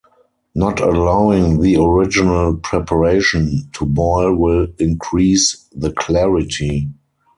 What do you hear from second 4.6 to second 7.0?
increase the clarity.